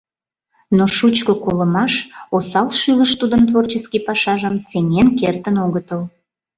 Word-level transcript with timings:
Но 0.77 0.83
шучко 0.95 1.31
колымаш, 1.43 1.93
осал 2.35 2.67
шӱлыш 2.79 3.11
тудын 3.21 3.41
творческий 3.49 4.01
пашажым 4.07 4.55
сеҥен 4.67 5.07
кертын 5.19 5.55
огытыл. 5.65 6.01